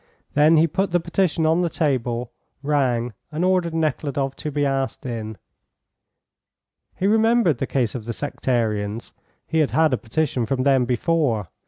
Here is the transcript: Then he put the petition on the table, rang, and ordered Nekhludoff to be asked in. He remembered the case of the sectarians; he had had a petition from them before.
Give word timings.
Then 0.33 0.57
he 0.57 0.65
put 0.65 0.89
the 0.89 0.99
petition 0.99 1.45
on 1.45 1.61
the 1.61 1.69
table, 1.69 2.31
rang, 2.63 3.13
and 3.31 3.45
ordered 3.45 3.75
Nekhludoff 3.75 4.35
to 4.37 4.49
be 4.49 4.65
asked 4.65 5.05
in. 5.05 5.37
He 6.95 7.05
remembered 7.05 7.59
the 7.59 7.67
case 7.67 7.93
of 7.93 8.05
the 8.05 8.13
sectarians; 8.13 9.13
he 9.45 9.59
had 9.59 9.69
had 9.69 9.93
a 9.93 9.97
petition 9.99 10.47
from 10.47 10.63
them 10.63 10.85
before. 10.85 11.49